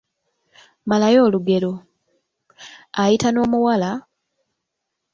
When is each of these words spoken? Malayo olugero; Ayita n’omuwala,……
Malayo 0.89 1.19
olugero; 1.27 1.73
Ayita 3.01 3.27
n’omuwala,…… 3.31 3.91